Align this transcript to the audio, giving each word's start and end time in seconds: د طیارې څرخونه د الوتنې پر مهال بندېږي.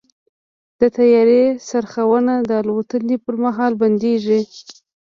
د 0.79 0.81
طیارې 0.97 1.43
څرخونه 1.67 2.33
د 2.49 2.51
الوتنې 2.61 3.17
پر 3.23 3.35
مهال 3.43 3.73
بندېږي. 3.81 4.41